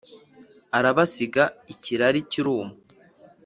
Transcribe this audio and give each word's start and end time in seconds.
arabasiga 0.77 1.43
ikirari 1.73 2.19
kiruma 2.31 2.73